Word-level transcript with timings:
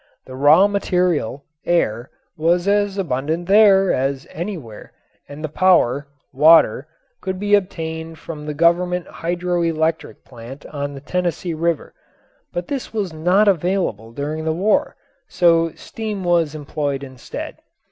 The 0.25 0.33
raw 0.35 0.65
material, 0.65 1.45
air, 1.63 2.09
was 2.35 2.67
as 2.67 2.97
abundant 2.97 3.47
there 3.47 3.93
as 3.93 4.25
anywhere 4.31 4.93
and 5.29 5.43
the 5.43 5.47
power, 5.47 6.07
water, 6.33 6.87
could 7.21 7.39
be 7.39 7.53
obtained 7.53 8.17
from 8.17 8.47
the 8.47 8.55
Government 8.55 9.05
hydro 9.05 9.61
electric 9.61 10.25
plant 10.25 10.65
on 10.65 10.95
the 10.95 11.01
Tennessee 11.01 11.53
River, 11.53 11.93
but 12.51 12.67
this 12.67 12.91
was 12.91 13.13
not 13.13 13.47
available 13.47 14.11
during 14.11 14.43
the 14.43 14.53
war, 14.57 14.95
so 15.27 15.71
steam 15.75 16.23
was 16.23 16.55
employed 16.55 17.03
instead. 17.03 17.57